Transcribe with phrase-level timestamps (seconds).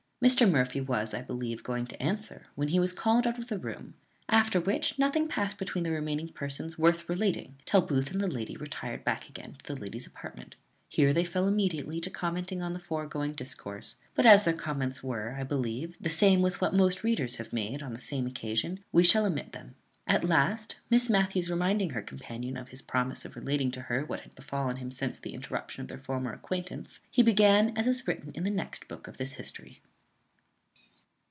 [0.23, 0.47] Mr.
[0.47, 3.95] Murphy was, I believe, going to answer when he was called out of the room;
[4.29, 8.55] after which nothing passed between the remaining persons worth relating, till Booth and the lady
[8.55, 10.55] retired back again into the lady's apartment.
[10.87, 15.35] Here they fell immediately to commenting on the foregoing discourse; but, as their comments were,
[15.39, 19.03] I believe, the same with what most readers have made on the same occasion, we
[19.03, 19.73] shall omit them.
[20.05, 24.19] At last, Miss Matthews reminding her companion of his promise of relating to her what
[24.19, 28.29] had befallen him since the interruption of their former acquaintance, he began as is written
[28.35, 29.81] in the next book of this history.